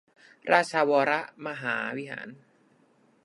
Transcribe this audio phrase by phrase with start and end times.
[0.51, 1.11] ราชวร
[1.45, 2.29] มหาวิหาร